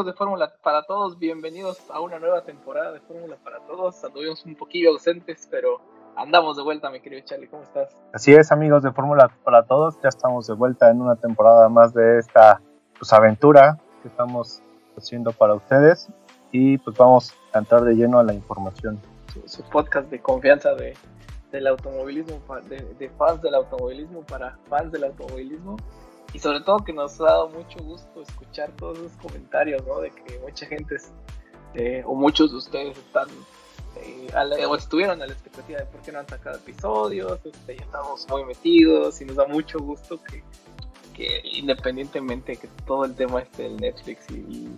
[0.00, 4.02] Amigos de Fórmula para Todos, bienvenidos a una nueva temporada de Fórmula para Todos.
[4.02, 5.78] Anduvimos un poquillo ausentes, pero
[6.16, 7.48] andamos de vuelta, mi querido Charlie.
[7.48, 7.94] ¿Cómo estás?
[8.14, 11.92] Así es, amigos de Fórmula para Todos, ya estamos de vuelta en una temporada más
[11.92, 12.62] de esta
[12.98, 14.62] pues, aventura que estamos
[14.96, 16.08] haciendo para ustedes
[16.50, 18.98] y pues vamos a entrar de lleno a la información.
[19.34, 20.94] Su, su podcast de confianza de,
[21.52, 22.40] del automovilismo,
[22.70, 25.76] de, de fans del automovilismo para fans del automovilismo.
[26.32, 30.00] Y sobre todo que nos ha dado mucho gusto escuchar todos esos comentarios, ¿no?
[30.00, 30.96] De que mucha gente,
[32.04, 33.28] o muchos de ustedes están,
[33.96, 37.84] eh, o estuvieron a la expectativa de por qué no han sacado episodios, este, ya
[37.84, 40.42] estamos muy metidos y nos da mucho gusto que,
[41.44, 44.70] independientemente que todo el tema este del Netflix y,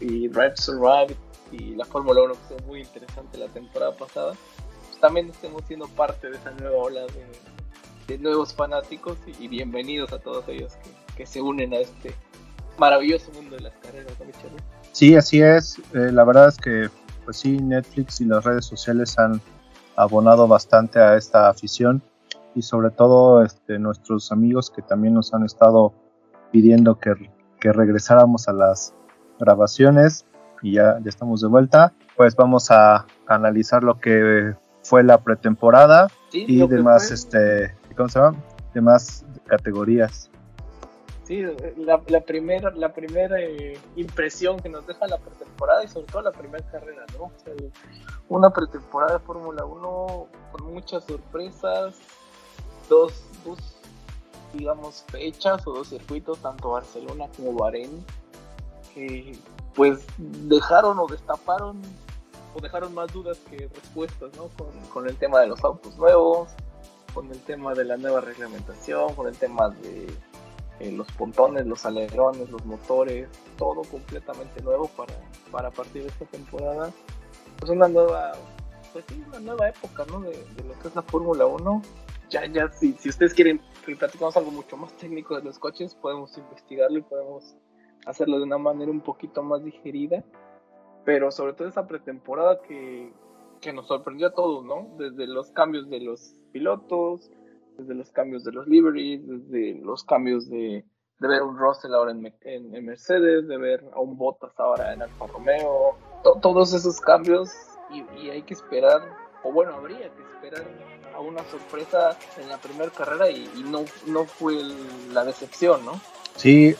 [0.00, 1.14] y Drive Survive
[1.52, 4.34] y la Fórmula 1 que fue muy interesante la temporada pasada,
[4.86, 7.26] pues también estemos siendo parte de esa nueva ola de,
[8.06, 12.14] de nuevos fanáticos y bienvenidos a todos ellos que, que se unen a este
[12.78, 14.56] maravilloso mundo de las carreras, ¿no, mi Charlie?
[14.92, 15.78] Sí, así es.
[15.92, 16.88] Eh, la verdad es que,
[17.26, 19.38] pues sí, Netflix y las redes sociales han
[19.96, 22.00] abonado bastante a esta afición
[22.54, 25.92] y sobre todo este, nuestros amigos que también nos han estado
[26.52, 27.12] pidiendo que,
[27.60, 28.94] que regresáramos a las
[29.38, 30.24] grabaciones
[30.62, 31.92] y ya, ya estamos de vuelta.
[32.16, 34.54] Pues vamos a analizar lo que
[34.84, 38.42] fue la pretemporada Sí, y demás, este, ¿cómo se llama?
[38.72, 40.30] Demás categorías.
[41.30, 41.44] Sí,
[41.76, 46.22] la, la primera, la primera eh, impresión que nos deja la pretemporada y sobre todo
[46.22, 47.26] la primera carrera, ¿no?
[47.26, 47.54] O sea,
[48.28, 51.94] una pretemporada de Fórmula 1 con muchas sorpresas,
[52.88, 53.60] dos, dos,
[54.54, 58.04] digamos, fechas o dos circuitos, tanto Barcelona como Bahrein,
[58.92, 59.38] que
[59.76, 61.80] pues dejaron o destaparon
[62.56, 64.48] o dejaron más dudas que respuestas, ¿no?
[64.58, 66.48] Con, con el tema de los autos nuevos,
[67.14, 70.08] con el tema de la nueva reglamentación, con el tema de
[70.80, 75.12] eh, los pontones, los alerones, los motores, todo completamente nuevo para,
[75.50, 76.90] para partir de esta temporada.
[77.58, 78.32] Pues una nueva,
[78.92, 80.20] pues sí, una nueva época, ¿no?
[80.22, 81.82] De, de lo que es la Fórmula 1.
[82.30, 85.94] Ya, ya, si, si ustedes quieren que platicamos algo mucho más técnico de los coches,
[85.94, 87.56] podemos investigarlo y podemos
[88.06, 90.24] hacerlo de una manera un poquito más digerida.
[91.04, 93.12] Pero sobre todo esa pretemporada que,
[93.60, 94.88] que nos sorprendió a todos, ¿no?
[94.96, 97.30] Desde los cambios de los pilotos,
[97.80, 100.84] desde los cambios de los liveries, desde los cambios de,
[101.18, 105.02] ver un Russell ahora en, en- en Mercedes, de ver a un Bottas ahora en
[105.02, 107.50] Alfa Romeo, to- todos esos cambios
[107.90, 109.02] y, hay que esperar,
[109.42, 110.64] o bueno, habría que esperar
[111.14, 114.54] a una sorpresa en la primera carrera y, no, no fue
[115.12, 116.00] la decepción, ¿no?
[116.36, 116.74] Sí,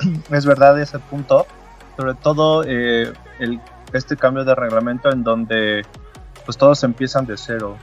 [0.30, 1.46] es verdad ese punto.
[1.96, 3.60] Sobre todo eh, el,
[3.92, 5.84] este cambio de reglamento en donde
[6.44, 7.76] pues todos empiezan de cero,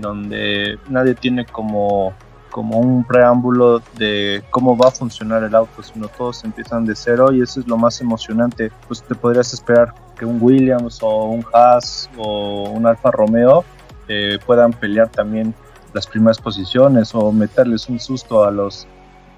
[0.00, 2.12] donde nadie tiene como,
[2.50, 7.32] como un preámbulo de cómo va a funcionar el auto, sino todos empiezan de cero
[7.32, 8.70] y eso es lo más emocionante.
[8.86, 13.64] Pues te podrías esperar que un Williams o un Haas o un Alfa Romeo
[14.08, 15.54] eh, puedan pelear también
[15.92, 18.86] las primeras posiciones o meterles un susto a los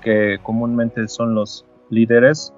[0.02, 2.52] que comúnmente son los líderes,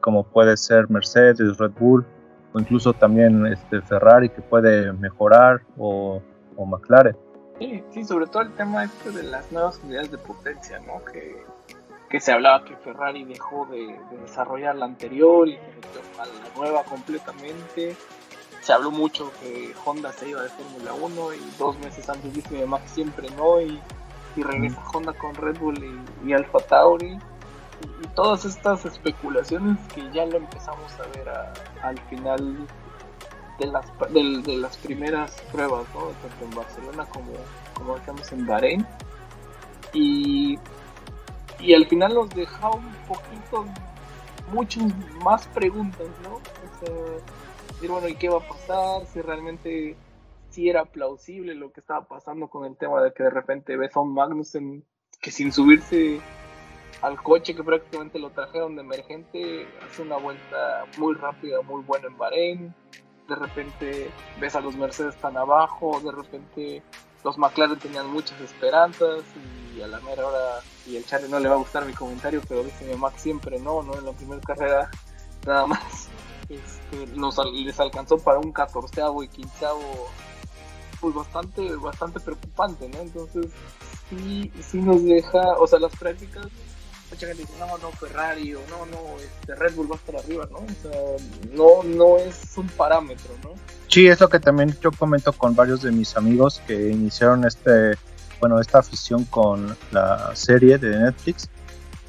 [0.00, 2.06] como puede ser Mercedes, Red Bull
[2.52, 6.22] o incluso también este Ferrari que puede mejorar o,
[6.56, 7.16] o McLaren.
[7.58, 11.04] Sí, sí, sobre todo el tema este de las nuevas unidades de potencia, ¿no?
[11.04, 11.42] Que,
[12.08, 16.26] que se hablaba que Ferrari dejó de, de desarrollar la anterior y se metió a
[16.26, 17.96] la nueva completamente.
[18.60, 22.50] Se habló mucho que Honda se iba de Fórmula 1 y dos meses antes dijo
[22.50, 23.80] mi mamá que siempre no y,
[24.36, 25.78] y regresa Honda con Red Bull
[26.24, 27.12] y, y Alfa Tauri.
[27.80, 31.52] Y, y todas estas especulaciones que ya lo empezamos a ver a-
[31.82, 32.56] al final
[33.58, 36.06] de las, de, las primeras pruebas, ¿no?
[36.06, 37.32] tanto en Barcelona como,
[37.74, 38.86] como decíamos en Bahrein.
[39.92, 40.58] Y,
[41.58, 43.66] y al final nos deja un poquito,
[44.52, 44.84] muchas
[45.24, 46.34] más preguntas, ¿no?
[46.36, 46.94] O sea,
[47.68, 49.06] decir, bueno, ¿y qué va a pasar?
[49.06, 49.96] Si realmente
[50.50, 53.94] si era plausible lo que estaba pasando con el tema de que de repente ves
[53.96, 54.84] a un Magnussen
[55.20, 56.20] que sin subirse
[57.02, 62.08] al coche que prácticamente lo trajeron de emergente, hace una vuelta muy rápida, muy buena
[62.08, 62.74] en Bahrein,
[63.28, 64.10] de repente
[64.40, 66.82] ves a los Mercedes tan abajo, de repente
[67.24, 69.22] los McLaren tenían muchas esperanzas
[69.76, 72.40] y a la mera hora, y el Charlie no le va a gustar mi comentario,
[72.48, 73.94] pero dice mi Max siempre no, ¿no?
[73.94, 74.90] En la primera carrera
[75.46, 76.08] nada más
[76.48, 80.08] este, nos, les alcanzó para un catorceavo y quinceavo
[81.00, 82.98] pues bastante, bastante preocupante, ¿no?
[82.98, 83.46] Entonces,
[84.10, 86.46] sí, sí nos deja, o sea, las prácticas,
[87.10, 90.16] mucha gente dice, no, no, Ferrari, o no, no, este Red Bull va a estar
[90.16, 90.58] arriba, ¿no?
[90.58, 93.50] O sea, no, no es un parámetro, ¿no?
[93.88, 97.96] Sí, es lo que también yo comento con varios de mis amigos que iniciaron este,
[98.40, 101.48] bueno, esta afición con la serie de Netflix,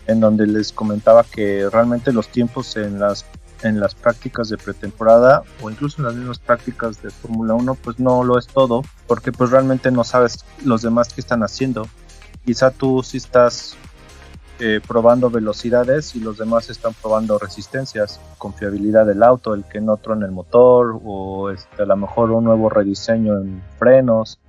[0.07, 3.25] en donde les comentaba que realmente los tiempos en las
[3.61, 7.99] en las prácticas de pretemporada o incluso en las mismas prácticas de Fórmula 1 pues
[7.99, 11.85] no lo es todo porque pues realmente no sabes los demás qué están haciendo
[12.45, 13.75] quizá tú sí estás
[14.59, 19.97] eh, probando velocidades y los demás están probando resistencias, confiabilidad del auto, el que no
[19.97, 24.39] trone el motor o este, a lo mejor un nuevo rediseño en frenos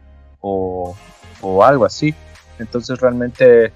[0.40, 0.96] o,
[1.40, 2.14] o algo así.
[2.58, 3.72] Entonces realmente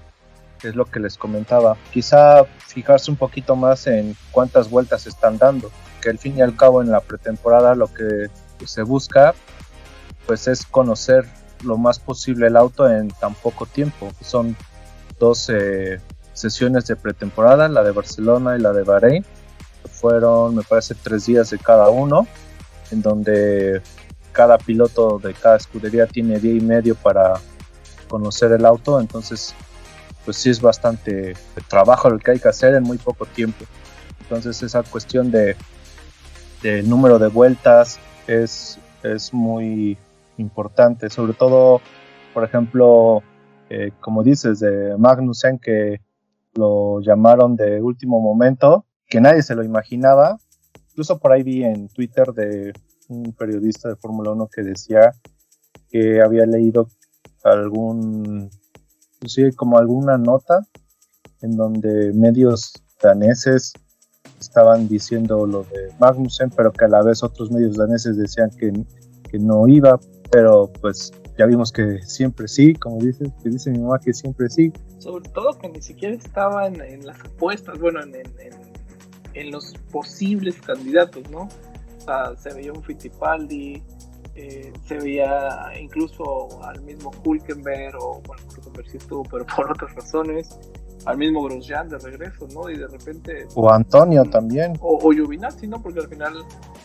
[0.61, 1.77] es lo que les comentaba.
[1.91, 5.71] Quizá fijarse un poquito más en cuántas vueltas están dando,
[6.01, 8.29] que al fin y al cabo en la pretemporada lo que
[8.65, 9.33] se busca
[10.25, 11.25] pues es conocer
[11.63, 14.11] lo más posible el auto en tan poco tiempo.
[14.21, 14.55] Son
[15.19, 15.49] dos
[16.35, 19.25] sesiones de pretemporada, la de Barcelona y la de Bahrein.
[19.89, 22.27] Fueron, me parece, tres días de cada uno,
[22.91, 23.81] en donde
[24.31, 27.35] cada piloto de cada escudería tiene día y medio para
[28.09, 28.99] conocer el auto.
[28.99, 29.55] Entonces,
[30.25, 31.35] pues sí es bastante
[31.69, 33.65] trabajo lo que hay que hacer en muy poco tiempo.
[34.19, 35.55] Entonces esa cuestión de,
[36.83, 39.97] número de vueltas es, es muy
[40.37, 41.79] importante, sobre todo,
[42.33, 43.21] por ejemplo,
[43.69, 46.01] eh, como dices, de Magnussen que
[46.55, 50.37] lo llamaron de último momento, que nadie se lo imaginaba.
[50.89, 52.73] Incluso por ahí vi en Twitter de
[53.09, 55.11] un periodista de Fórmula 1 que decía
[55.89, 56.87] que había leído
[57.43, 58.49] algún
[59.15, 60.65] inclusive como alguna nota
[61.41, 63.73] en donde medios daneses
[64.39, 68.71] estaban diciendo lo de Magnussen, pero que a la vez otros medios daneses decían que,
[69.29, 69.99] que no iba,
[70.31, 74.49] pero pues ya vimos que siempre sí, como dice, que dice mi mamá que siempre
[74.49, 74.71] sí.
[74.99, 78.15] Sobre todo que ni siquiera estaba en, las apuestas, bueno, en,
[79.33, 81.49] en, los posibles candidatos, ¿no?
[81.97, 83.83] O sea, se veía un Fittipaldi,
[84.35, 89.93] eh, se veía incluso al mismo Hulkenberg, o bueno, Hulkenberg sí estuvo, pero por otras
[89.93, 90.57] razones,
[91.05, 92.69] al mismo Grosjean de regreso, ¿no?
[92.69, 93.47] Y de repente...
[93.55, 94.77] O Antonio también.
[94.79, 95.81] O, o Giovinazzi, ¿no?
[95.81, 96.33] Porque al final,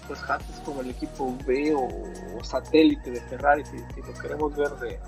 [0.08, 4.70] pues Haas es como el equipo B o, satélite de Ferrari, si, lo queremos ver
[4.76, 4.98] de,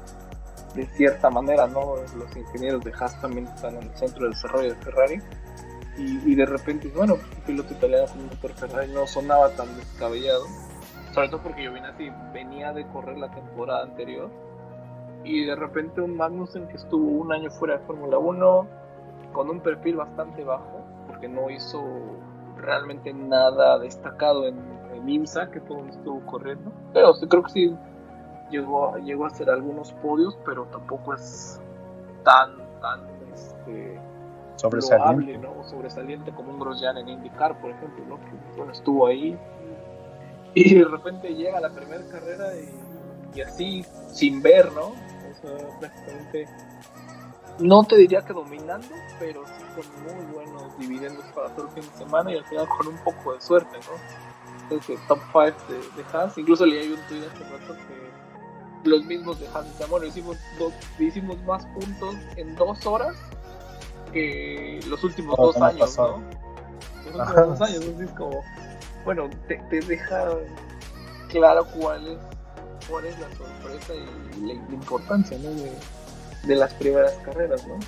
[0.74, 1.96] de cierta manera, ¿no?
[2.16, 5.18] Los ingenieros de Haas también están en el centro del desarrollo de Ferrari.
[5.98, 9.76] Y, y de repente, bueno, un piloto italiano con un motor Ferrari no sonaba tan
[9.76, 10.46] descabellado
[11.12, 14.30] sobre todo porque Giovinazzi venía de correr la temporada anterior.
[15.24, 18.81] Y de repente un Magnussen que estuvo un año fuera de Fórmula 1
[19.32, 21.82] con un perfil bastante bajo, porque no hizo
[22.56, 24.56] realmente nada destacado en,
[24.94, 26.70] en IMSA, que todo estuvo corriendo.
[26.92, 27.76] Pero creo que sí
[28.50, 31.60] llegó, llegó a hacer algunos podios, pero tampoco es
[32.22, 33.00] tan, tan
[33.34, 33.98] este,
[34.56, 35.38] sobresaliente.
[35.38, 35.64] ¿no?
[35.64, 38.16] sobresaliente como un Grosjean en IndyCar, por ejemplo, ¿no?
[38.16, 39.38] que bueno, estuvo ahí,
[40.54, 42.48] y de repente llega la primera carrera
[43.34, 44.92] y, así, sin ver, ¿no?
[45.80, 46.46] Prácticamente,
[47.58, 51.90] no te diría que dominando, pero sí con muy buenos dividendos para todo el fin
[51.90, 54.62] de semana y al final con un poco de suerte, ¿no?
[54.64, 59.38] Entonces, top 5 de, de Hans, incluso leí un tweet hace rato que los mismos
[59.38, 63.16] de Hans bueno, hicimos, dos, hicimos más puntos en dos horas
[64.12, 66.22] que los últimos dos años, ¿no?
[67.12, 68.42] Los últimos dos años, entonces es como
[69.04, 70.36] bueno, te, deja
[71.28, 72.18] claro cuál es,
[72.88, 75.50] cuál es la sorpresa y la, importancia ¿no?
[75.50, 75.72] de,
[76.44, 77.78] las primeras carreras, ¿no?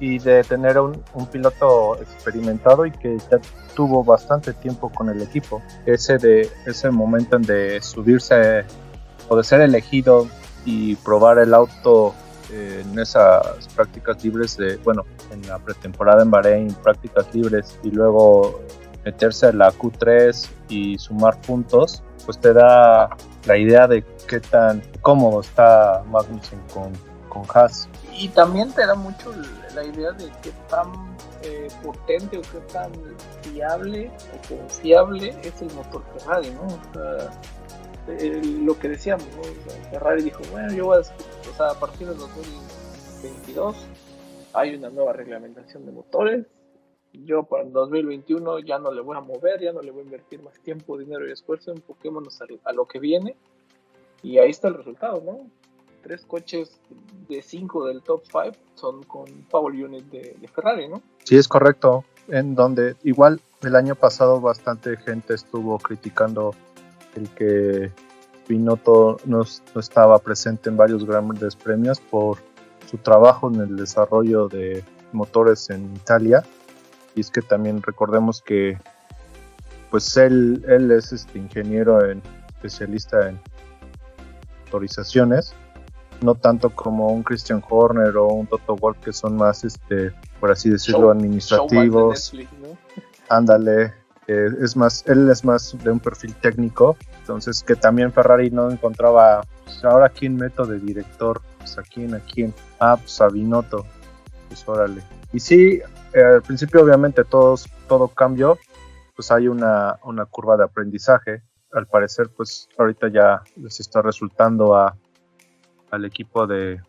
[0.00, 3.38] Y de tener un, un, piloto experimentado y que ya
[3.74, 5.62] tuvo bastante tiempo con el equipo.
[5.86, 8.64] Ese de ese momento de subirse
[9.28, 10.28] o de ser elegido
[10.64, 12.14] y probar el auto
[12.50, 18.60] en esas prácticas libres de, bueno, en la pretemporada en Bahrein, prácticas libres y luego
[19.04, 23.10] meterse a la Q3 y sumar puntos, pues te da
[23.46, 26.92] la idea de qué tan cómodo está Magnussen con,
[27.28, 27.88] con Haas.
[28.12, 29.32] Y también te da mucho
[29.74, 30.92] la idea de qué tan
[31.42, 32.90] eh, potente o qué tan
[33.42, 36.66] fiable o confiable es el motor Ferrari, ¿no?
[36.66, 37.30] O sea,
[38.64, 39.42] lo que decíamos, ¿no?
[39.90, 43.76] Ferrari dijo, bueno, yo voy a, o sea, a partir de 2022
[44.54, 46.46] hay una nueva reglamentación de motores,
[47.24, 50.04] yo para el 2021 ya no le voy a mover, ya no le voy a
[50.04, 53.36] invertir más tiempo, dinero y esfuerzo, enfoquémonos a, a lo que viene.
[54.22, 55.46] Y ahí está el resultado, ¿no?
[56.02, 56.80] Tres coches
[57.28, 61.02] de cinco del top 5 son con Power Unit de, de Ferrari, ¿no?
[61.24, 62.04] Sí, es correcto.
[62.28, 66.54] En donde igual el año pasado bastante gente estuvo criticando
[67.14, 67.92] el que
[68.48, 69.42] Binotto no,
[69.74, 72.38] no estaba presente en varios grandes premios por
[72.90, 76.44] su trabajo en el desarrollo de motores en Italia.
[77.14, 78.78] Y es que también recordemos que
[79.90, 83.38] pues él, él es este ingeniero en, especialista en
[84.64, 85.54] motorizaciones,
[86.20, 90.50] no tanto como un Christian Horner o un Toto Wolff que son más, este, por
[90.50, 92.32] así decirlo, Show- administrativos.
[92.32, 92.78] showman de Netflix, ¿no?
[93.28, 93.94] Ándale,
[94.26, 98.70] eh, es más, él es más de un perfil técnico, entonces que también Ferrari no
[98.70, 103.28] encontraba, pues, ahora quién meto de director, pues a quién, a quién, ah, pues a
[103.28, 103.84] Binotto,
[104.48, 105.02] pues órale.
[105.32, 105.80] Y sí,
[106.14, 108.58] eh, al principio obviamente todos, todo cambió,
[109.16, 111.42] pues hay una, una curva de aprendizaje,
[111.72, 114.96] al parecer pues ahorita ya les está resultando a,
[115.90, 116.80] al equipo de,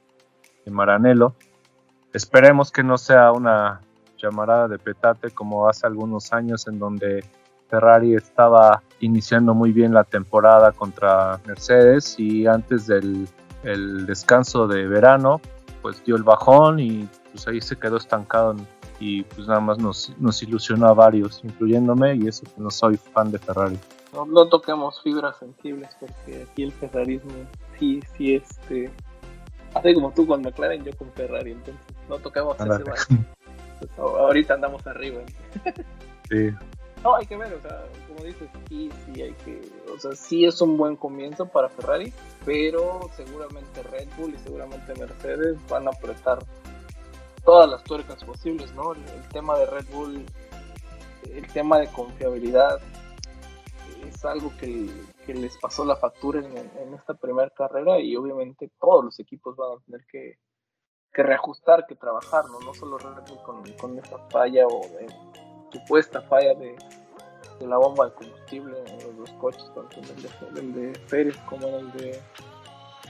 [0.66, 1.36] de Maranello.
[2.14, 3.82] Esperemos que no sea una
[4.18, 7.26] llamarada de petate como hace algunos años en donde
[7.70, 13.28] Ferrari estaba iniciando muy bien la temporada contra Mercedes y antes del
[13.64, 15.42] el descanso de verano
[15.82, 18.68] pues dio el bajón y pues ahí se quedó estancado en-
[19.00, 22.98] y pues nada más nos, nos ilusionó a varios, incluyéndome y eso que no soy
[22.98, 23.78] fan de Ferrari.
[24.14, 27.32] No, no toquemos fibras sensibles porque aquí el ferrarismo
[27.80, 28.92] sí, sí, este.
[29.74, 32.84] Así como tú con McLaren, yo con Ferrari, entonces no toquemos ese.
[33.80, 35.22] Pues, ahorita andamos arriba.
[36.28, 36.50] Sí,
[37.04, 39.62] No, hay que ver, o sea, como dices, sí, sí hay que,
[39.94, 42.12] o sea, sí es un buen comienzo para Ferrari,
[42.44, 46.40] pero seguramente Red Bull y seguramente Mercedes van a apretar
[47.46, 48.94] todas las tuercas posibles, ¿no?
[48.94, 50.26] El, tema de Red Bull,
[51.32, 52.80] el tema de confiabilidad,
[54.06, 54.90] es algo que,
[55.26, 59.78] que les pasó la factura en, esta primera carrera y obviamente todos los equipos van
[59.78, 60.40] a tener que,
[61.14, 62.60] que reajustar, que trabajar, ¿no?
[62.60, 65.08] No solo Red Bull con, con esta falla o de
[65.72, 66.76] supuesta falla de,
[67.60, 71.38] de la bomba de combustible en los coches, tanto en el de, el de Pérez
[71.48, 72.22] como en el de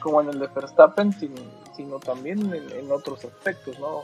[0.02, 4.04] como en el de Verstappen, sino, también en otros aspectos, ¿no?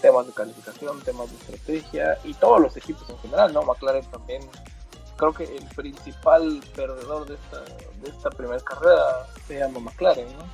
[0.00, 3.62] Temas de calificación, temas de estrategia y todos los equipos en general, ¿no?
[3.62, 4.42] McLaren también,
[5.16, 7.60] creo que el principal perdedor de esta,
[8.02, 10.44] de esta primera carrera se llama McLaren, ¿no?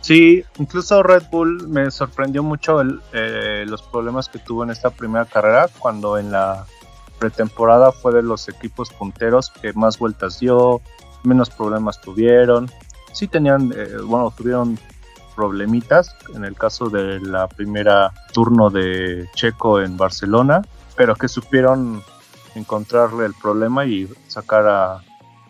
[0.00, 4.90] Sí, incluso Red Bull me sorprendió mucho el, eh, los problemas que tuvo en esta
[4.90, 6.64] primera carrera, cuando en la
[7.18, 10.80] pretemporada fue de los equipos punteros que más vueltas dio,
[11.24, 12.70] menos problemas tuvieron.
[13.12, 14.78] Sí tenían, eh, bueno, tuvieron
[15.42, 20.62] problemitas en el caso de la primera turno de Checo en Barcelona,
[20.96, 22.02] pero que supieron
[22.56, 25.00] encontrarle el problema y sacar a-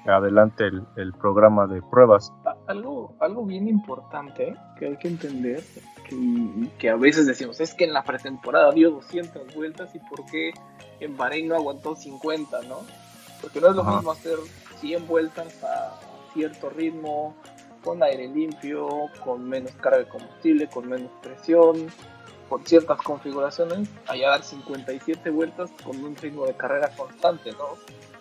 [0.06, 2.30] adelante el- el programa de pruebas.
[2.66, 5.62] Algo, algo bien importante que hay que entender,
[6.06, 10.24] que, que a veces decimos, es que en la pretemporada dio 200 vueltas y por
[10.26, 10.52] qué
[11.00, 12.76] en Bahrein no aguantó 50, ¿no?
[13.40, 13.92] Porque no es lo Ajá.
[13.96, 14.36] mismo hacer
[14.80, 15.94] 100 vueltas a
[16.34, 17.34] cierto ritmo,
[17.88, 18.86] con aire limpio,
[19.24, 21.90] con menos carga de combustible, con menos presión,
[22.50, 27.78] con ciertas configuraciones, allá dar 57 vueltas con un ritmo de carrera constante, ¿no?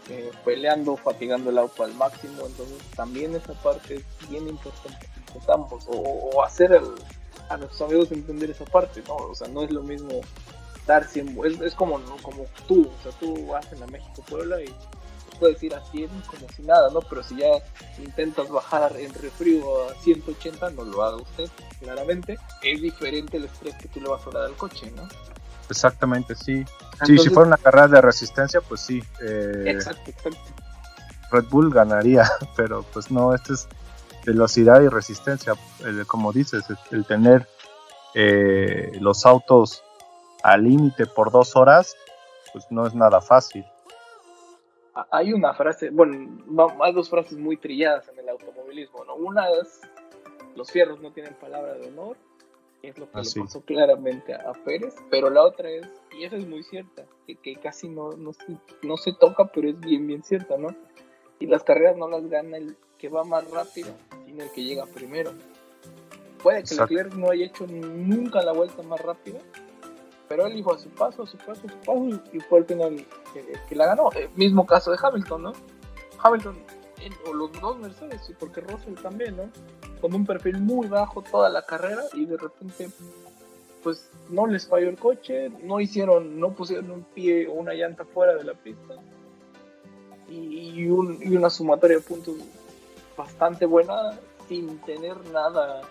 [0.10, 5.40] eh, peleando, fatigando el auto al máximo, entonces también esa parte es bien importante que
[5.88, 5.98] o,
[6.34, 6.96] o hacer el-
[7.50, 9.16] a nuestros amigos entender esa parte, ¿no?
[9.16, 10.22] O sea, no es lo mismo
[10.86, 12.16] dar 100, vu- es, es como, ¿no?
[12.22, 14.74] como tú, o sea, tú vas en la México-Puebla y
[15.40, 17.00] puedes ir a 100 como si nada, ¿no?
[17.02, 17.48] Pero si ya
[18.00, 23.76] intentas bajar en refrío a 180, no lo haga usted, claramente, es diferente el estrés
[23.76, 25.08] que tú le vas a dar al coche, ¿no?
[25.70, 26.64] Exactamente, sí.
[26.64, 26.66] sí,
[27.06, 30.40] si Entonces- fuera una carrera de resistencia, pues sí, eh, Exacto, exacto.
[31.32, 32.24] Red Bull ganaría,
[32.56, 33.68] pero pues no, este es
[34.26, 35.54] velocidad y resistencia,
[35.86, 37.48] el- como dices, el, el tener
[38.14, 39.84] eh, los autos
[40.44, 41.96] al límite por dos horas,
[42.54, 43.66] pues no es nada fácil.
[45.12, 46.40] Hay una frase, bueno,
[46.82, 49.16] hay dos frases muy trilladas en el automovilismo, ¿no?
[49.16, 49.82] Una es,
[50.56, 52.18] los fierros no tienen palabra de honor,
[52.82, 53.40] es lo que Ah, le sí.
[53.40, 55.88] pasó claramente a, a Pérez, pero la otra es,
[56.18, 59.70] y esa es muy cierta, que, que casi no, no, se, no se toca, pero
[59.70, 60.70] es bien, bien cierta, ¿no?
[61.40, 63.90] Y las carreras no las gana el que va más rápido,
[64.26, 65.32] sino el que llega primero.
[66.42, 66.94] Puede que Exacto.
[66.94, 69.40] Leclerc no haya hecho nunca la vuelta más rápida,
[70.28, 72.66] pero él dijo a su paso, a su paso, a su paso, y fue al
[72.66, 74.12] final que, que la ganó.
[74.14, 75.54] El mismo caso de Hamilton, ¿no?
[76.22, 76.58] Hamilton,
[77.28, 79.50] o los dos Mercedes, y porque Russell también, ¿no?
[80.02, 82.90] Con un perfil muy bajo toda la carrera y de repente,
[83.84, 88.04] pues no les falló el coche, no hicieron, no pusieron un pie o una llanta
[88.06, 88.96] fuera de la pista
[90.30, 92.36] y, un- y una sumatoria de puntos
[93.16, 94.12] bastante buena
[94.48, 95.82] sin tener nada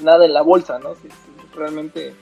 [0.00, 0.90] nada en la bolsa, ¿no?
[1.54, 2.14] realmente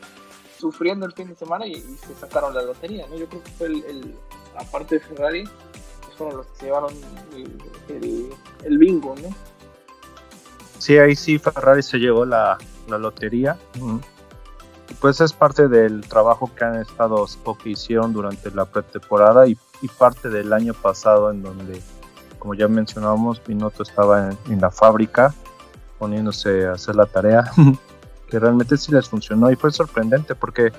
[0.65, 3.17] sufriendo el fin de semana y, se sacaron la lotería, ¿no?
[3.17, 4.15] Yo creo que fue el,
[4.57, 5.45] aparte de Ferrari,
[6.17, 6.95] fueron los que se llevaron
[8.65, 9.29] el, bingo, ¿no?
[10.79, 12.57] Sí, ahí sí Ferrari se llevó la,
[12.89, 13.59] lotería.
[15.01, 19.59] Pues es parte del trabajo que han estado o que hicieron durante la pretemporada y,
[19.99, 21.79] parte del año pasado en donde,
[22.39, 25.35] como ya mencionábamos, Binotto estaba en la fábrica
[25.99, 27.51] poniéndose a hacer la tarea,
[28.29, 30.73] que realmente sí les funcionó y fue sorprendente porque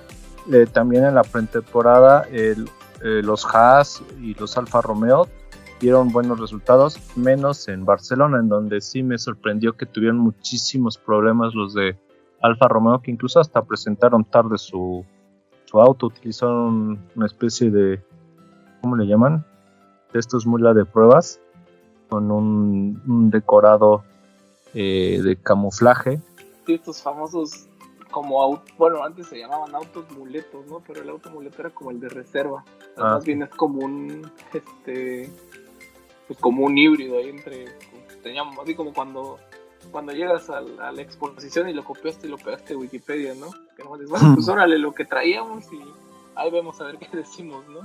[0.52, 2.56] eh, también en la pretemporada eh,
[3.02, 5.28] los Haas y los Alfa Romeo
[5.80, 11.54] dieron buenos resultados, menos en Barcelona, en donde sí me sorprendió que tuvieron muchísimos problemas
[11.54, 11.98] los de
[12.42, 15.06] Alfa Romeo, que incluso hasta presentaron tarde su,
[15.66, 18.02] su auto, utilizaron una especie de,
[18.82, 19.46] ¿cómo le llaman?
[20.14, 21.40] De estos mula de pruebas,
[22.10, 24.04] con un decorado
[24.78, 26.20] eh, de camuflaje.
[26.74, 27.68] Estos famosos
[28.12, 30.82] como autos, bueno, antes se llamaban autos muletos, ¿no?
[30.86, 32.64] Pero el auto muleto era como el de reserva.
[32.98, 33.16] Ah.
[33.16, 35.30] Más bien es como un, este,
[36.28, 37.66] pues como un híbrido ahí entre,
[38.24, 39.38] teníamos, así como cuando
[39.92, 43.48] cuando llegas a, la exposición y lo copiaste y lo pegaste de Wikipedia, ¿no?
[43.76, 45.80] Que no dices, bueno, pues órale lo que traíamos y
[46.36, 47.82] ahí vemos a ver qué decimos, ¿no?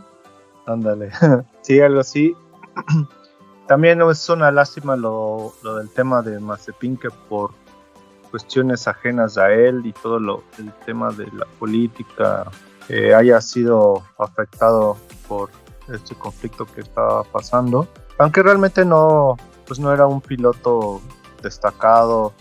[0.67, 1.11] Ándale,
[1.63, 2.35] sí, algo así.
[3.67, 7.53] También es una lástima lo, del tema de Mazepin que por
[8.31, 12.51] cuestiones ajenas a él y todo lo, el tema de la política
[12.89, 14.97] eh, haya sido afectado
[15.29, 15.51] por
[15.93, 17.89] este conflicto que estaba pasando.
[18.19, 21.01] Aunque realmente no, pues no era un piloto
[21.43, 22.33] destacado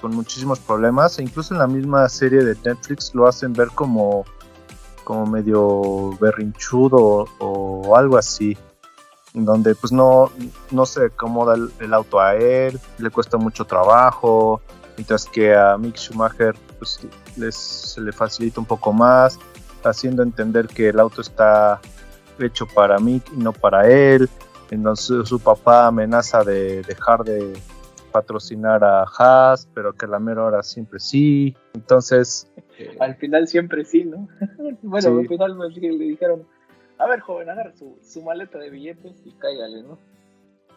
[0.00, 4.24] con muchísimos problemas e incluso en la misma serie de Netflix lo hacen ver como,
[5.04, 8.56] como medio berrinchudo o algo así
[9.34, 10.30] donde pues no,
[10.70, 14.60] no se acomoda el, auto a él, le cuesta mucho trabajo,
[14.96, 17.00] mientras que a Mick Schumacher pues
[17.36, 19.38] les, se le facilita un poco más,
[19.84, 21.80] haciendo entender que el auto está
[22.38, 24.28] hecho para Mick y no para él,
[24.70, 27.52] entonces su papá amenaza de dejar de
[28.10, 32.50] patrocinar a Haas, pero que la mera hora siempre sí, entonces...
[33.00, 34.28] Al final siempre sí, ¿no?
[34.82, 36.44] bueno, al final le dijeron,
[36.98, 39.98] a ver, joven, agarra su, su maleta de billetes y cáigale, ¿no?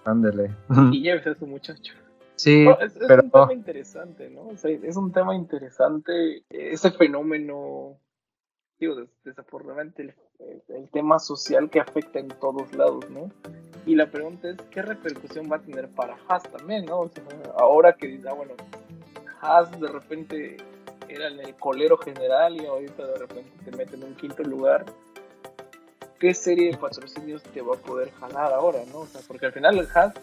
[0.06, 0.52] Ándele.
[0.92, 1.94] Y llévese a su muchacho.
[2.36, 3.24] Sí, es, pero...
[3.24, 4.48] un tema interesante, ¿no?
[4.48, 7.98] O sea, es un tema interesante ese fenómeno,
[8.80, 10.14] digo, desafortunadamente el,
[10.68, 13.30] el, tema social que afecta en todos lados, ¿no?
[13.86, 17.02] Y la pregunta es, ¿qué repercusión va a tener para Haas también, ¿no?
[17.02, 17.24] O sea,
[17.58, 18.54] ahora que, ah, bueno,
[19.42, 20.58] Haas de repente
[21.08, 24.86] era en el colero general y ahorita de repente te mete en un quinto lugar
[26.20, 29.00] qué serie de patrocinios te va a poder jalar ahora, ¿no?
[29.00, 30.14] O sea, porque al final el Haas,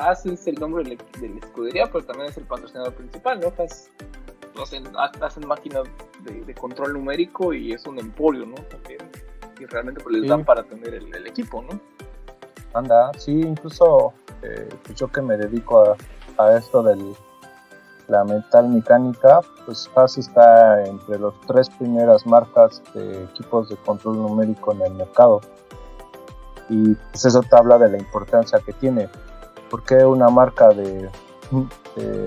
[0.00, 3.52] Haas es el nombre de la, escudería, pero también es el patrocinador principal, ¿no?
[3.58, 3.90] Haas
[4.62, 4.84] hacen,
[5.20, 5.84] hacen máquinas
[6.24, 8.56] de, control numérico y es un emporio, ¿no?
[9.58, 11.78] y realmente pues, les dan para tener el, equipo, ¿no?
[12.72, 15.96] Anda, sí, incluso eh, pues, yo que me dedico a,
[16.38, 17.14] a esto del
[18.08, 24.16] la metal mecánica, pues Haas está entre las tres primeras marcas de equipos de control
[24.16, 25.40] numérico en el mercado.
[26.68, 29.08] Y pues eso te habla de la importancia que tiene.
[29.70, 31.08] ¿Por qué una marca de,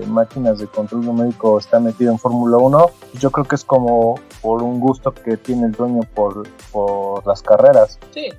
[0.06, 2.90] máquinas de control numérico está metida en Fórmula 1?
[3.20, 7.42] Yo creo que es como por un gusto que tiene el dueño por, por las
[7.42, 7.98] carreras.
[8.12, 8.30] Sí,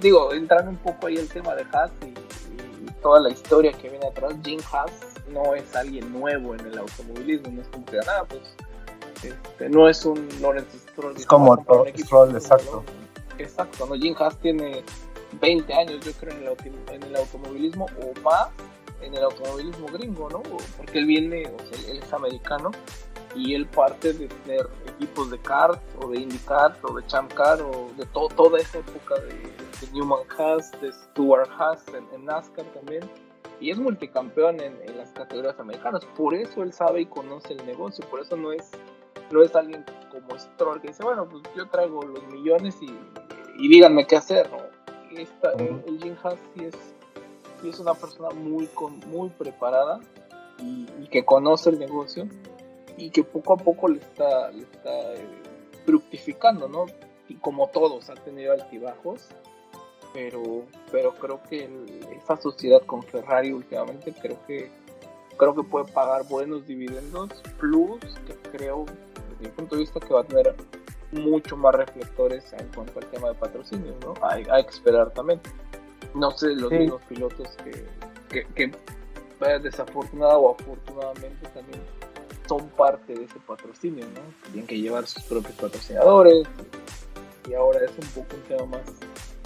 [0.00, 3.88] digo, entrando un poco ahí el tema de Haas y, y toda la historia que
[3.88, 4.92] viene atrás, Jim Haas
[5.32, 8.42] no es alguien nuevo en el automovilismo, no es como que, ah, pues,
[9.22, 11.16] este, no es un Lawrence Stroll.
[11.16, 11.56] Es como
[11.96, 12.84] Stroll, exacto.
[13.38, 13.94] Exacto, ¿no?
[13.94, 14.82] Jim Haas tiene
[15.40, 18.48] 20 años, yo creo, en el, en el automovilismo o más
[19.00, 20.42] en el automovilismo gringo, ¿no?
[20.76, 22.72] Porque él viene, o sea, él es americano
[23.34, 27.60] y él parte de tener equipos de kart o de IndyCar o de Champ Car
[27.62, 33.08] o de toda esa época de, Newman Haas, de Stuart Haas en NASCAR también
[33.60, 36.04] y es multicampeón en, las categorías americanas.
[36.16, 38.70] Por eso él sabe y conoce el negocio, por eso no es,
[39.30, 44.06] no es alguien como Stroll que dice, bueno, pues yo traigo los millones y, díganme
[44.06, 44.50] qué hacer.
[44.50, 44.58] ¿no?
[45.22, 46.74] El, Jim Haas sí es,
[47.64, 50.00] es una persona muy, con, muy preparada
[50.58, 52.28] y, que conoce el negocio
[52.96, 55.26] y que poco a poco le está, le está eh,
[55.86, 56.86] fructificando, ¿no?
[57.28, 59.28] Y como todos ha tenido altibajos,
[60.12, 61.68] pero pero creo que
[62.16, 64.70] esa sociedad con Ferrari últimamente creo que
[65.36, 68.86] creo que puede pagar buenos dividendos plus que creo
[69.30, 70.54] desde mi punto de vista que va a tener
[71.12, 75.40] mucho más reflectores en cuanto al tema de patrocinio no hay, hay que esperar también
[76.14, 77.48] no sé los mismos pilotos
[78.28, 78.72] que, que,
[79.62, 81.80] desafortunada o afortunadamente también
[82.48, 84.20] son parte de ese patrocinio, ¿no?
[84.50, 86.48] Tienen que llevar sus propios patrocinadores
[87.48, 88.80] y ahora es un poco un tema más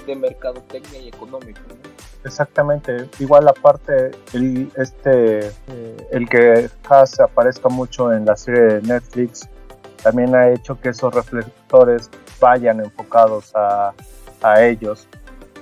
[0.06, 1.92] de mercadotecnia y económico, ¿no?
[2.24, 8.82] Exactamente, igual aparte el este eh, el que Haas aparezca mucho en la serie de
[8.82, 9.48] Netflix
[10.02, 12.10] también ha hecho que esos reflectores
[12.40, 13.92] vayan enfocados a,
[14.42, 15.06] a ellos.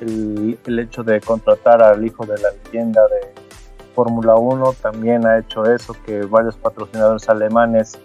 [0.00, 3.35] El, el, hecho de contratar al hijo de la leyenda de
[3.94, 7.98] Fórmula 1 también ha hecho eso, que varios patrocinadores alemanes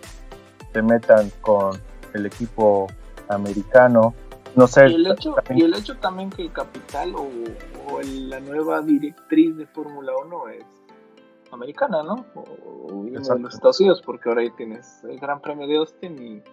[0.74, 1.80] se metan con
[2.14, 2.88] el equipo
[3.30, 4.14] americano.
[4.56, 4.88] No sé.
[4.90, 7.30] Y el hecho, también, y el hecho también que el capital o,
[7.90, 10.66] o el, la nueva directriz de Fórmula 1 es
[11.52, 12.26] americana, ¿no?
[12.36, 16.22] O, o de los Estados Unidos, porque ahora ahí tienes el Gran Premio de Austin
[16.22, 16.44] y,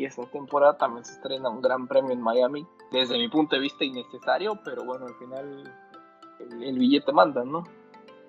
[0.00, 3.62] y, esta temporada también se estrena un Gran Premio en Miami, desde mi punto de
[3.62, 5.64] vista innecesario, pero bueno, al final
[6.40, 7.64] el, el billete manda, ¿no?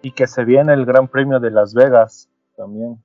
[0.02, 3.02] Y que se viene el Gran Premio de Las Vegas también.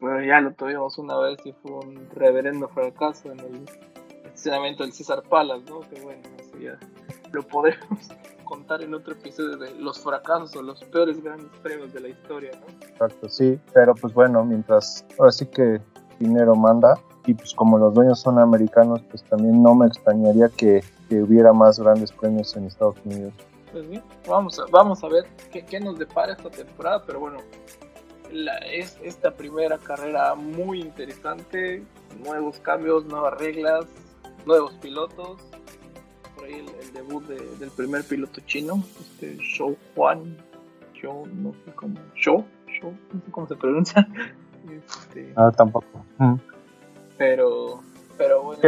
[0.00, 3.64] Bueno, ya lo tuvimos una vez y fue un reverendo fracaso en el
[4.24, 5.80] estacionamiento del César Palace, ¿no?
[5.80, 6.78] Que bueno, eso ya
[7.30, 8.08] lo podemos
[8.52, 12.50] contar en otro episodio de los fracasos o los peores grandes premios de la historia,
[12.60, 12.86] ¿no?
[12.86, 15.80] Exacto, sí, pero pues bueno, mientras ahora sí que
[16.18, 20.84] dinero manda y pues como los dueños son americanos, pues también no me extrañaría que,
[21.08, 23.32] que hubiera más grandes premios en Estados Unidos.
[23.72, 27.38] Pues bien, vamos a, vamos a ver qué, qué nos depara esta temporada, pero bueno,
[28.30, 31.82] la, es esta primera carrera muy interesante,
[32.22, 33.86] nuevos cambios, nuevas reglas,
[34.44, 35.40] nuevos pilotos,
[36.42, 40.36] por ahí el, el debut de, del primer piloto chino, este Shou Juan,
[40.94, 44.08] Shou, no sé cómo, Shou, Shou, no sé cómo se pronuncia.
[44.62, 46.04] Este, ah, tampoco.
[46.18, 46.34] Mm.
[47.18, 47.80] Pero,
[48.16, 48.62] pero bueno,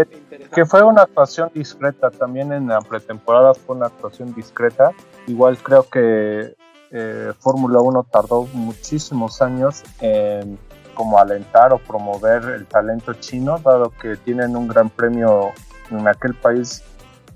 [0.52, 4.90] que fue una actuación discreta, también en la pretemporada fue una actuación discreta.
[5.28, 6.56] Igual creo que
[6.90, 10.58] eh, Fórmula 1 tardó muchísimos años en
[10.94, 15.52] como alentar o promover el talento chino, dado que tienen un gran premio
[15.92, 16.82] en aquel país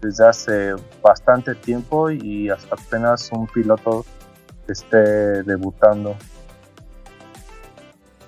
[0.01, 4.05] desde hace bastante tiempo y hasta apenas un piloto
[4.69, 6.17] esté debutando.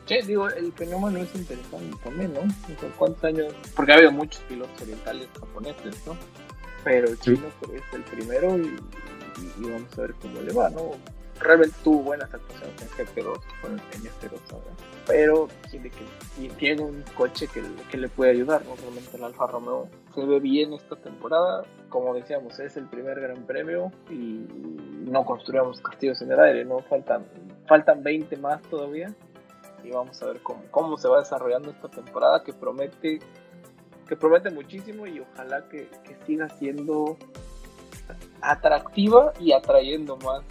[0.07, 2.41] Sí, digo, el fenómeno es interesante también, ¿no?
[2.41, 3.55] O sea, ¿Cuántos años?
[3.77, 6.17] Porque ha habido muchos pilotos orientales japoneses, ¿no?
[6.83, 7.73] Pero el chino sí.
[7.77, 10.93] es el primero y, y, y, vamos a ver cómo le va, ¿no?
[11.41, 14.71] Realmente tuvo buenas actuaciones en GP2, bueno, en F2 ahora.
[15.07, 15.49] Pero
[16.59, 18.77] tiene, un coche que, que, le puede ayudar, ¿no?
[18.77, 21.65] Realmente el Alfa Romeo se ve bien esta temporada.
[21.89, 24.47] Como decíamos, es el primer gran premio y
[25.11, 26.81] no construyamos castillos en el aire, ¿no?
[26.81, 27.25] Faltan,
[27.67, 29.15] faltan 20 más todavía
[29.83, 33.19] y vamos a ver cómo, cómo se va desarrollando esta temporada que promete
[34.11, 37.17] que promete muchísimo y ojalá que, que siga siendo
[38.41, 40.43] atractiva y atrayendo más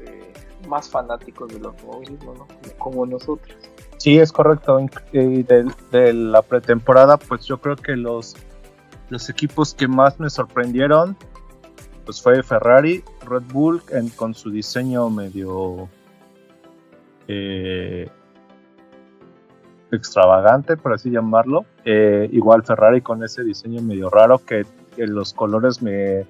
[0.00, 2.46] este, más fanáticos del automovilismo ¿no?
[2.78, 3.56] como nosotros
[3.96, 4.78] sí es correcto
[5.12, 8.36] y de, la pretemporada pues yo creo que los
[9.08, 11.16] los equipos que más me sorprendieron
[12.04, 13.82] pues fue Ferrari Red Bull
[14.16, 15.88] con su diseño medio
[17.28, 18.08] eh,
[19.92, 21.64] extravagante, por así llamarlo.
[21.84, 24.64] Eh, igual Ferrari con ese diseño medio raro que,
[24.96, 26.26] que los colores me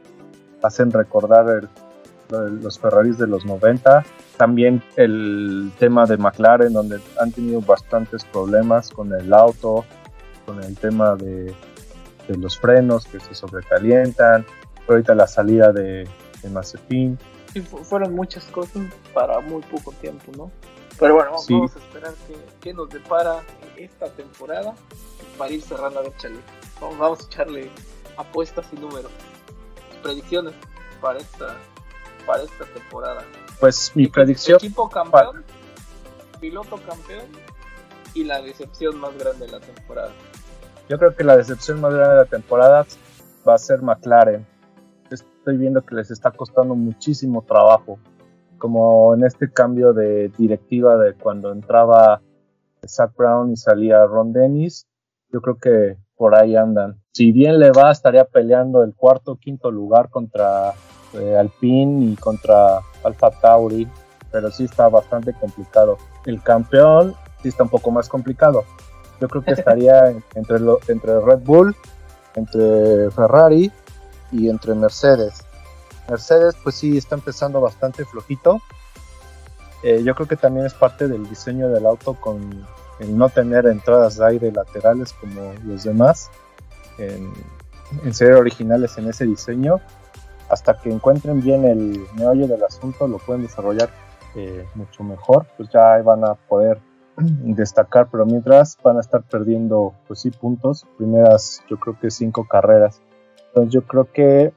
[0.62, 1.68] hacen recordar el,
[2.30, 4.04] los Ferraris de los 90.
[4.36, 9.84] También el tema de McLaren, donde han tenido bastantes problemas con el auto,
[10.46, 11.54] con el tema de,
[12.28, 14.46] de los frenos que se sobrecalientan.
[14.88, 16.08] Ahorita la salida de,
[16.42, 17.18] de Mazepin.
[17.52, 20.50] Sí, fueron muchas cosas para muy poco tiempo, ¿no?
[20.98, 21.54] Pero bueno, sí.
[21.54, 23.40] vamos a esperar qué, qué, nos depara
[23.76, 24.74] esta temporada
[25.38, 26.40] para ir cerrando a ver, Charlie.
[26.80, 27.70] Vamos, vamos a echarle
[28.16, 29.10] apuestas y números,
[30.02, 30.54] predicciones
[31.00, 31.56] para esta,
[32.26, 33.22] para esta temporada.
[33.58, 34.56] Pues mi predicción.
[34.56, 36.40] Equipo campeón, para...
[36.40, 37.26] piloto campeón
[38.14, 40.12] y la decepción más grande de la temporada.
[40.88, 42.86] Yo creo que la decepción más grande de la temporada
[43.48, 44.46] va a ser McLaren.
[45.10, 47.98] Estoy viendo que les está costando muchísimo trabajo
[48.60, 52.22] como en este cambio de directiva de cuando entraba
[52.86, 54.86] Zach Brown y salía Ron Dennis,
[55.32, 57.00] yo creo que por ahí andan.
[57.12, 60.74] Si bien le va, estaría peleando el cuarto o quinto lugar contra
[61.14, 63.88] eh, Alpine y contra Alfa Tauri,
[64.30, 65.98] pero sí está bastante complicado.
[66.26, 68.64] El campeón sí está un poco más complicado.
[69.20, 71.76] Yo creo que estaría entre, lo, entre Red Bull,
[72.34, 73.72] entre Ferrari
[74.32, 75.44] y entre Mercedes.
[76.08, 78.60] Mercedes pues sí está empezando bastante flojito.
[79.82, 82.66] Eh, yo creo que también es parte del diseño del auto con
[82.98, 86.30] el no tener entradas de aire laterales como los demás.
[86.98, 87.32] En,
[88.04, 89.80] en ser originales en ese diseño.
[90.50, 93.88] Hasta que encuentren bien el meollo del asunto lo pueden desarrollar
[94.34, 96.78] eh, mucho mejor, pues ya van a poder
[97.16, 102.46] destacar, pero mientras van a estar perdiendo, pues sí, puntos, primeras yo creo que cinco
[102.46, 103.00] carreras.
[103.48, 104.52] Entonces yo creo que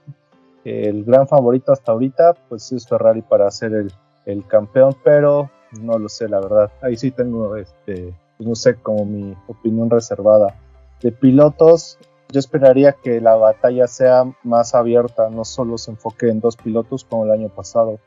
[0.63, 3.91] el gran favorito hasta ahorita, pues es Ferrari para ser el,
[4.25, 5.49] el campeón, pero
[5.81, 6.71] no lo sé, la verdad.
[6.81, 10.55] Ahí sí tengo, este, pues no sé, como mi opinión reservada.
[11.01, 11.97] De pilotos,
[12.33, 17.05] yo esperaría que la batalla sea más abierta, no solo se enfoque en dos pilotos
[17.05, 17.99] como el año pasado,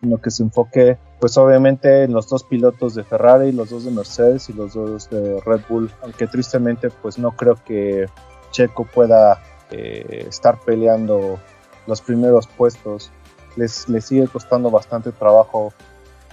[0.00, 3.90] sino que se enfoque, pues obviamente, en los dos pilotos de Ferrari, los dos de
[3.90, 8.06] Mercedes y los dos de Red Bull, aunque tristemente, pues no creo que
[8.52, 11.40] Checo pueda eh, estar peleando
[11.88, 13.10] los primeros puestos.
[13.56, 15.72] Les, les sigue costando bastante trabajo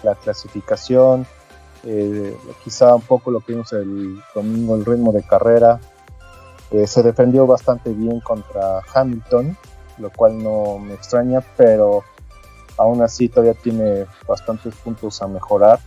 [0.03, 1.25] la clasificación,
[1.85, 5.79] eh, quizá un poco lo que vimos el domingo, el ritmo de carrera.
[6.85, 9.57] Se defendió bastante bien contra Hamilton,
[9.97, 12.03] lo cual no me extraña, pero
[12.77, 15.79] aún así todavía tiene bastantes puntos a mejorar.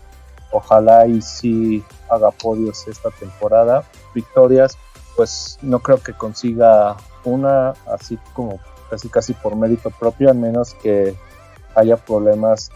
[0.52, 3.82] Ojalá y sí haga podios esta temporada.
[4.14, 4.76] Victorias,
[5.16, 10.74] pues no creo que consiga una así como casi casi por mérito propio, al menos
[10.74, 11.16] que
[11.74, 12.70] haya problemas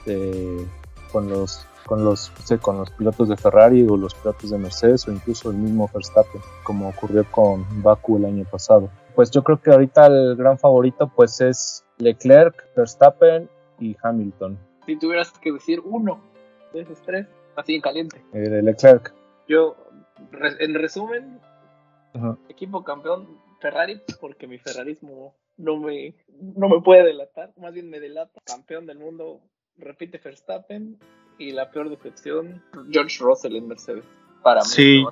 [1.12, 5.12] con los con los con los pilotos de Ferrari o los pilotos de Mercedes o
[5.12, 9.70] incluso el mismo Verstappen como ocurrió con Baku el año pasado pues yo creo que
[9.70, 13.48] ahorita el gran favorito pues es Leclerc Verstappen
[13.80, 16.20] y Hamilton si tuvieras que decir uno
[16.72, 19.14] de esos tres así en caliente eh, Leclerc
[19.48, 19.76] yo
[20.60, 21.40] en resumen
[22.48, 23.26] equipo campeón
[23.60, 28.40] Ferrari porque mi ferrarismo no me, no me puede delatar, más bien me delata.
[28.44, 29.40] Campeón del mundo,
[29.76, 30.98] repite Verstappen.
[31.38, 34.04] Y la peor decepción, George Russell en Mercedes.
[34.42, 35.04] Para mí, sí.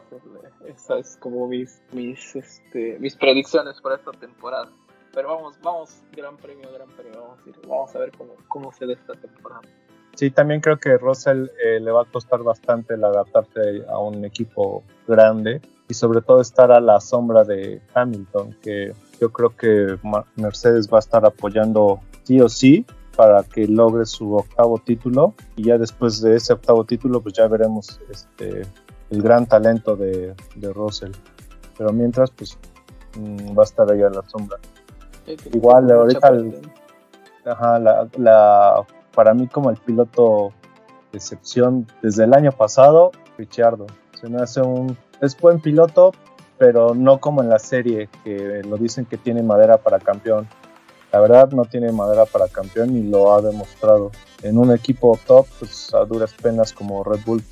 [0.67, 4.71] esa es como mis, mis, este, mis predicciones para esta temporada.
[5.13, 7.21] Pero vamos, vamos, gran premio, gran premio.
[7.21, 9.63] Vamos a, ir, vamos a ver cómo, cómo se da esta temporada.
[10.17, 14.25] Sí, también creo que Russell eh, le va a costar bastante el adaptarse a un
[14.25, 19.99] equipo grande y sobre todo estar a la sombra de Hamilton, que yo creo que
[20.37, 22.87] Mercedes va a estar apoyando sí o sí
[23.17, 25.35] para que logre su octavo título.
[25.57, 28.63] Y ya después de ese octavo título pues ya veremos este
[29.11, 31.13] el gran talento de, de Russell.
[31.77, 32.59] Pero mientras pues
[33.19, 34.59] mm, va a estar ahí a la sombra.
[35.53, 36.33] Igual ahorita
[37.47, 40.53] ajá, la, la, para mí como el piloto
[41.13, 43.87] de excepción desde el año pasado Richardo
[44.21, 46.13] se me hace un es buen piloto
[46.59, 50.49] pero no como en la serie, que lo dicen que tiene madera para campeón.
[51.17, 54.13] La verdad no tiene madera para campeón y lo ha demostrado.
[54.43, 57.43] En un equipo top, pues a duras penas como Red Bull,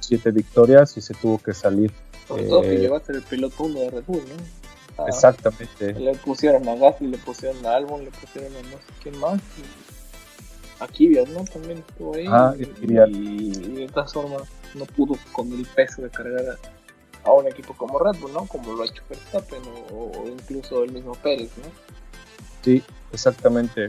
[0.00, 1.90] siete victorias y se tuvo que salir.
[2.28, 5.02] Por todo que eh, ser el piloto uno de Red Bull, ¿no?
[5.02, 5.94] Ah, exactamente.
[5.94, 9.40] Le pusieron a Gasly, le pusieron a Albon, le pusieron a no sé quién más.
[9.40, 11.42] Y a Kvyat, ¿no?
[11.44, 12.26] También estuvo ahí.
[12.28, 14.42] Ah, y, y, y, de todas formas
[14.74, 16.58] no pudo con el peso de cargar
[17.24, 18.44] a un equipo como Red Bull, ¿no?
[18.44, 21.70] Como lo ha hecho Verstappen o, incluso el mismo Pérez, ¿no?
[22.66, 23.86] Sí, exactamente.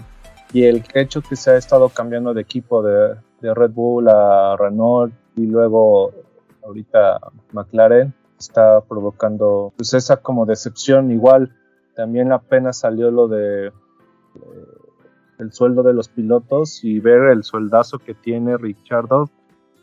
[0.54, 5.12] Y el hecho que se ha estado cambiando de equipo de, Red Bull a Renault
[5.36, 6.13] y luego
[6.63, 7.20] ahorita
[7.54, 11.56] McLaren está provocando pues esa como decepción igual.
[11.96, 13.72] También apenas salió lo de
[15.40, 19.32] el sueldo de los pilotos y ver el sueldazo que tiene Richardo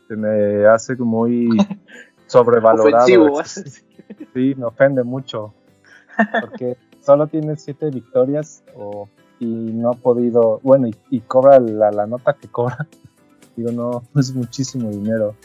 [0.07, 1.49] se me hace muy
[2.27, 3.43] sobrevalorado.
[3.43, 5.53] sí, me ofende mucho.
[6.39, 9.07] Porque solo tiene siete victorias o,
[9.39, 12.87] y no ha podido, bueno, y, cobra la, la, nota que cobra.
[13.55, 15.35] Digo, no, es muchísimo dinero.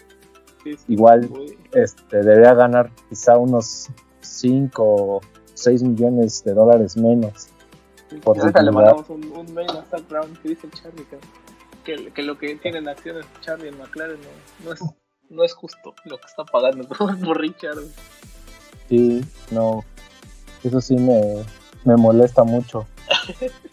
[0.89, 1.31] Igual
[1.73, 3.89] este, debería ganar quizá unos
[4.21, 5.21] 5 o
[5.55, 7.49] 6 millones de dólares menos.
[8.25, 11.07] Por le mandamos un, un, mail a Zach Brown que dice Charlie
[11.85, 14.81] que, que, lo que tienen acciones Charlie en McLaren no, no es
[15.31, 16.87] no es justo lo que está pagando
[17.25, 17.79] por, Richard.
[18.89, 19.85] Sí, no,
[20.65, 21.45] eso sí me,
[21.85, 22.87] me molesta mucho.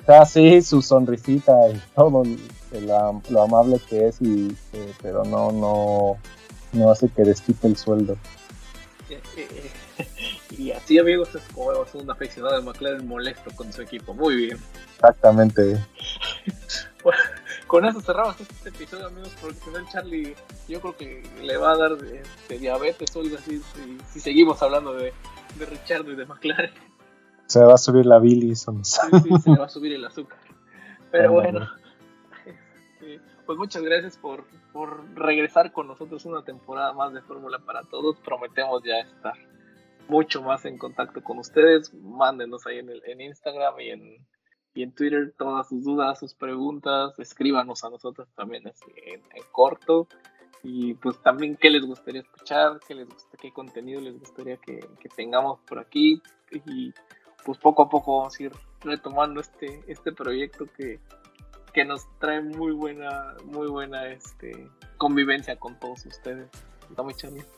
[0.08, 2.23] o sí, su sonrisita y todo
[3.30, 6.17] lo amable que es, y, eh, pero no, no,
[6.73, 8.17] no hace que desquite el sueldo.
[10.58, 14.13] y así, amigos, es como un aficionado de McLaren molesto con su equipo.
[14.13, 14.60] Muy bien.
[14.95, 15.78] Exactamente.
[17.67, 20.36] con eso cerramos este episodio, amigos, porque si no el Charlie,
[20.67, 22.23] yo creo que le va a dar de,
[22.58, 23.62] diabetes o algo así
[24.12, 25.13] si, seguimos hablando de,
[25.58, 26.72] de Richard y de McLaren.
[27.46, 28.65] Se va a subir la bilis.
[28.84, 30.38] Sí, sí, se va a subir el azúcar.
[31.12, 31.67] Pero bueno,
[32.46, 37.84] este, pues muchas gracias por, por regresar con nosotros una temporada más de Fórmula para
[37.84, 38.17] Todos.
[38.17, 39.36] Prometemos ya estar
[40.10, 41.93] mucho más en contacto con ustedes.
[41.93, 44.28] Mándenos ahí en, el, en Instagram y en
[44.78, 48.74] y en Twitter todas sus dudas, sus preguntas, escríbanos a nosotros también en,
[49.34, 50.08] en corto
[50.63, 53.08] y pues también qué les gustaría escuchar, qué les
[53.39, 56.22] qué contenido les gustaría que, que tengamos por aquí.
[56.65, 56.93] Y
[57.46, 61.00] pues poco a poco vamos a ir retomando este, este proyecto que,
[61.74, 66.50] que nos trae muy buena, muy buena este, convivencia con todos ustedes.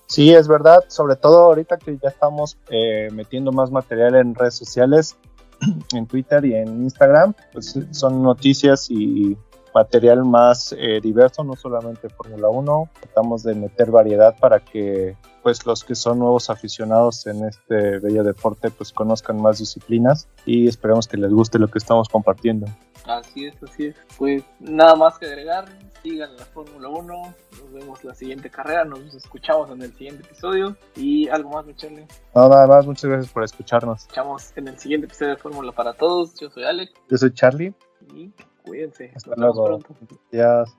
[0.08, 4.56] Sí, es verdad, sobre todo ahorita que ya estamos eh, metiendo más material en redes
[4.56, 5.18] sociales,
[5.94, 9.38] en Twitter y en Instagram, pues son noticias y
[9.74, 15.66] material más eh, diverso, no solamente Fórmula 1, tratamos de meter variedad para que pues
[15.66, 21.08] los que son nuevos aficionados en este bello deporte pues conozcan más disciplinas y esperemos
[21.08, 22.68] que les guste lo que estamos compartiendo.
[23.06, 23.96] Así es, así es.
[24.18, 25.66] Pues nada más que agregar,
[26.04, 30.76] sigan la Fórmula 1, nos vemos la siguiente carrera, nos escuchamos en el siguiente episodio
[30.96, 32.06] y algo más, Michelle.
[32.36, 34.02] No, nada más, muchas gracias por escucharnos.
[34.02, 37.74] Escuchamos en el siguiente episodio de Fórmula para Todos, yo soy Alex Yo soy Charlie,
[38.14, 38.32] y
[38.70, 39.12] cuídense.
[39.16, 39.80] hasta Nos luego.
[39.80, 39.96] pronto.
[40.32, 40.78] Adiós.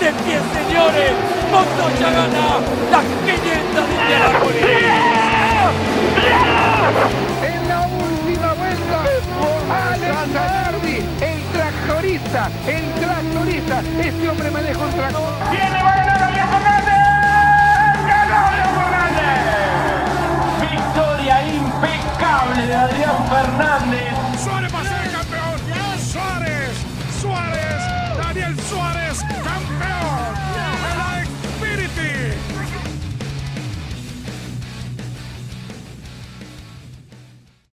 [0.00, 1.12] De pie, señores,
[1.50, 2.60] Montoya gana
[2.92, 4.62] las 500 de Indianápolis.
[7.42, 8.98] En la última vuelta,
[9.90, 13.80] Alex Zanardi, el tractorista, el tractorista.
[14.04, 15.32] Este hombre maneja un tractor.
[15.50, 17.02] ¡Viene va a ganar Fernández!
[18.06, 18.75] ¡Ganó
[22.54, 24.95] de Adrián Fernández.